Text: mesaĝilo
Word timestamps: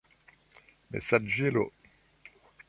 mesaĝilo 0.95 1.67